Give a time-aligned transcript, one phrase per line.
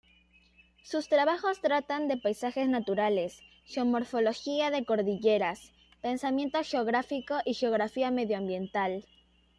[0.81, 9.05] Sus trabajos tratan de paisajes naturales, geomorfología de cordilleras, pensamiento geográfico y geografía medioambiental.